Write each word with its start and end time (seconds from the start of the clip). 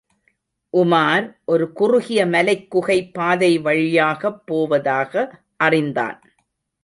உமார் 0.73 1.35
ஒரு 1.45 1.73
குறுகிய 1.73 2.25
மலைக் 2.25 2.69
குகை 2.69 3.11
பாதை 3.11 3.59
வழியாகப் 3.59 4.45
போவதாக 4.45 5.41
அறிந்தான். 5.57 6.21